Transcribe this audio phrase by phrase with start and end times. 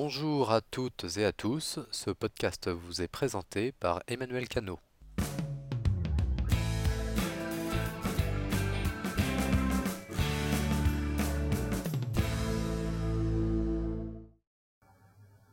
[0.00, 4.78] Bonjour à toutes et à tous, ce podcast vous est présenté par Emmanuel Cano.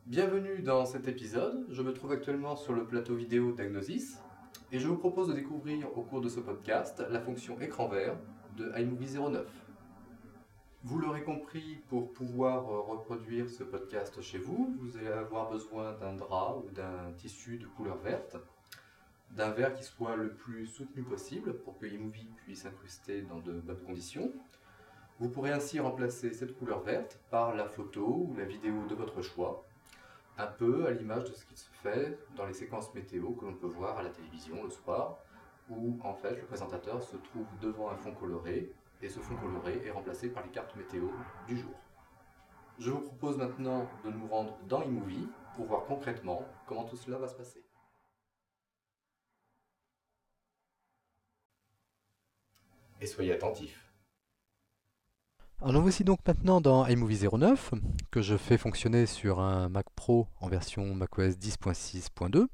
[0.06, 4.20] Bienvenue dans cet épisode, je me trouve actuellement sur le plateau vidéo d'Agnosis
[4.70, 8.16] et je vous propose de découvrir au cours de ce podcast la fonction écran vert
[8.56, 9.65] de iMovie 09.
[10.86, 15.94] Vous l'aurez compris, pour pouvoir euh, reproduire ce podcast chez vous, vous allez avoir besoin
[15.94, 18.36] d'un drap ou d'un tissu de couleur verte,
[19.32, 23.54] d'un verre qui soit le plus soutenu possible pour que iMovie puisse incruster dans de
[23.54, 24.30] bonnes conditions.
[25.18, 29.22] Vous pourrez ainsi remplacer cette couleur verte par la photo ou la vidéo de votre
[29.22, 29.64] choix,
[30.38, 33.54] un peu à l'image de ce qui se fait dans les séquences météo que l'on
[33.54, 35.18] peut voir à la télévision le soir,
[35.68, 38.72] où en fait le présentateur se trouve devant un fond coloré
[39.02, 41.08] et ce fond coloré est remplacé par les cartes météo
[41.46, 41.74] du jour.
[42.78, 47.18] Je vous propose maintenant de nous rendre dans iMovie pour voir concrètement comment tout cela
[47.18, 47.64] va se passer.
[53.00, 53.82] Et soyez attentifs.
[55.62, 57.72] Alors voici donc maintenant dans iMovie 09
[58.10, 62.46] que je fais fonctionner sur un Mac Pro en version macOS 10.6.2.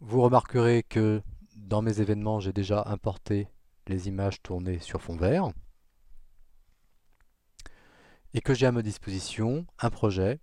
[0.00, 1.22] Vous remarquerez que
[1.54, 3.48] dans mes événements j'ai déjà importé
[3.86, 5.50] les images tournées sur fond vert
[8.34, 10.40] et que j'ai à ma disposition un projet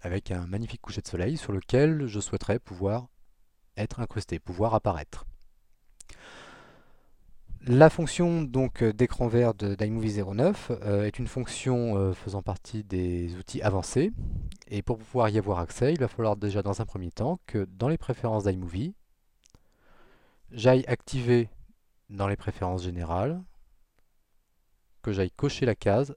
[0.00, 3.08] avec un magnifique coucher de soleil sur lequel je souhaiterais pouvoir
[3.76, 5.24] être incrusté, pouvoir apparaître.
[7.66, 13.34] La fonction donc d'écran vert d'iMovie 09 euh, est une fonction euh, faisant partie des
[13.36, 14.12] outils avancés
[14.68, 17.66] et pour pouvoir y avoir accès, il va falloir déjà dans un premier temps que
[17.72, 18.94] dans les préférences d'iMovie,
[20.52, 21.50] j'aille activer
[22.08, 23.42] dans les préférences générales,
[25.02, 26.16] que j'aille cocher la case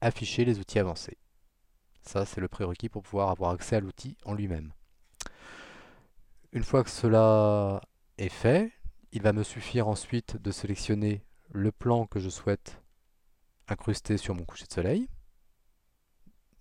[0.00, 1.18] afficher les outils avancés.
[2.02, 4.72] Ça, c'est le prérequis pour pouvoir avoir accès à l'outil en lui-même.
[6.52, 7.80] Une fois que cela
[8.18, 8.72] est fait,
[9.12, 12.82] il va me suffire ensuite de sélectionner le plan que je souhaite
[13.68, 15.08] incruster sur mon coucher de soleil,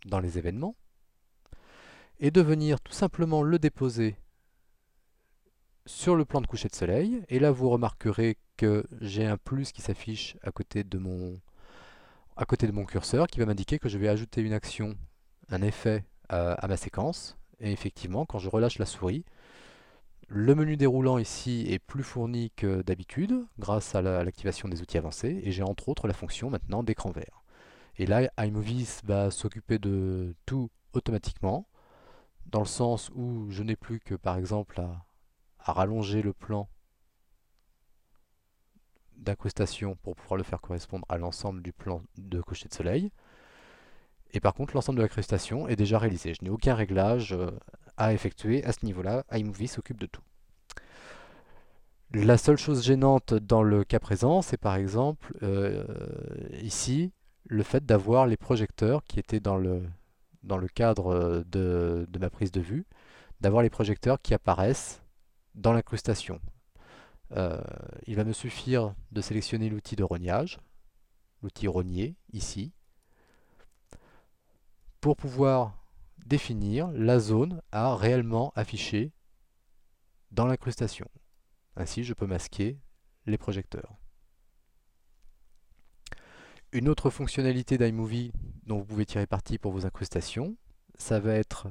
[0.05, 0.75] dans les événements,
[2.19, 4.15] et de venir tout simplement le déposer
[5.85, 7.23] sur le plan de coucher de soleil.
[7.29, 11.39] Et là, vous remarquerez que j'ai un plus qui s'affiche à côté de mon
[12.37, 14.95] à côté de mon curseur qui va m'indiquer que je vais ajouter une action,
[15.49, 17.37] un effet à, ma séquence.
[17.59, 19.25] Et effectivement, quand je relâche la souris,
[20.27, 25.41] le menu déroulant ici est plus fourni que d'habitude grâce à l'activation des outils avancés
[25.43, 27.43] et j'ai entre autres la fonction maintenant d'écran vert.
[27.97, 31.67] Et là, iMovie va s'occuper de tout automatiquement
[32.45, 35.05] dans le sens où je n'ai plus que par exemple à
[35.63, 36.67] à rallonger le plan
[39.17, 43.11] d'incrustation pour pouvoir le faire correspondre à l'ensemble du plan de coucher de soleil.
[44.33, 46.33] Et par contre, l'ensemble de l'incrustation est déjà réalisé.
[46.33, 47.51] Je n'ai aucun réglage euh,
[47.97, 49.23] à effectuer à ce niveau-là.
[49.31, 50.21] iMovie s'occupe de tout.
[52.13, 55.85] La seule chose gênante dans le cas présent, c'est par exemple euh,
[56.61, 57.13] ici
[57.45, 59.83] le fait d'avoir les projecteurs qui étaient dans le,
[60.43, 62.85] dans le cadre de, de ma prise de vue,
[63.39, 65.00] d'avoir les projecteurs qui apparaissent
[65.55, 66.39] dans l'incrustation.
[67.33, 67.61] Euh,
[68.07, 70.59] il va me suffire de sélectionner l'outil de rognage,
[71.41, 72.73] l'outil rogner ici,
[74.99, 75.77] pour pouvoir
[76.25, 79.11] définir la zone à réellement afficher
[80.31, 81.07] dans l'incrustation.
[81.75, 82.77] Ainsi, je peux masquer
[83.25, 83.97] les projecteurs.
[86.71, 88.31] Une autre fonctionnalité d'iMovie
[88.63, 90.55] dont vous pouvez tirer parti pour vos incrustations,
[90.95, 91.67] ça va être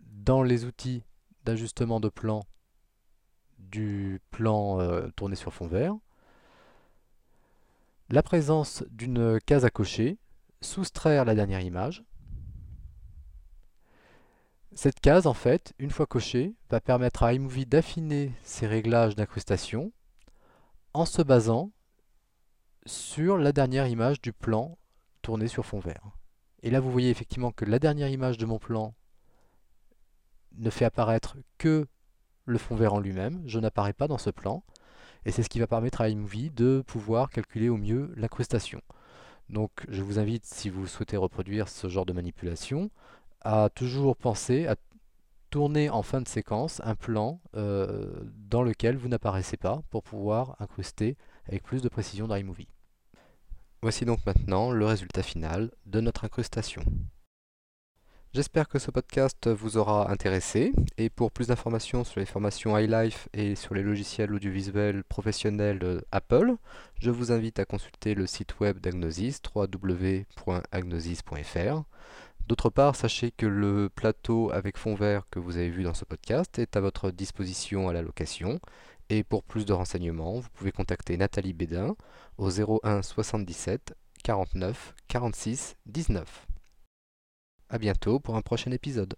[0.00, 1.04] dans les outils
[1.44, 2.42] d'ajustement de plan
[3.58, 5.96] du plan euh, tourné sur fond vert,
[8.10, 10.18] la présence d'une case à cocher,
[10.60, 12.04] soustraire la dernière image.
[14.74, 19.92] Cette case, en fait, une fois cochée, va permettre à iMovie d'affiner ses réglages d'incrustation
[20.94, 21.70] en se basant
[22.86, 24.76] sur la dernière image du plan
[25.22, 26.10] tourné sur fond vert.
[26.62, 28.94] Et là, vous voyez effectivement que la dernière image de mon plan
[30.58, 31.86] ne fait apparaître que
[32.44, 34.64] le fond vert en lui-même, je n'apparais pas dans ce plan,
[35.24, 38.80] et c'est ce qui va permettre à iMovie de pouvoir calculer au mieux l'incrustation.
[39.48, 42.90] Donc je vous invite, si vous souhaitez reproduire ce genre de manipulation,
[43.42, 44.76] à toujours penser à
[45.50, 48.10] tourner en fin de séquence un plan euh,
[48.48, 51.16] dans lequel vous n'apparaissez pas pour pouvoir incruster
[51.46, 52.68] avec plus de précision dans iMovie.
[53.82, 56.82] Voici donc maintenant le résultat final de notre incrustation.
[58.34, 63.28] J'espère que ce podcast vous aura intéressé et pour plus d'informations sur les formations iLife
[63.34, 66.54] et sur les logiciels audiovisuels professionnels Apple,
[66.98, 71.82] je vous invite à consulter le site web d'Agnosis www.agnosis.fr.
[72.46, 76.06] D'autre part, sachez que le plateau avec fond vert que vous avez vu dans ce
[76.06, 78.60] podcast est à votre disposition à la location.
[79.10, 81.96] Et pour plus de renseignements, vous pouvez contacter Nathalie Bédin
[82.38, 83.94] au 01 77
[84.24, 86.46] 49 46 19.
[87.72, 89.14] A bientôt pour un prochain épisode.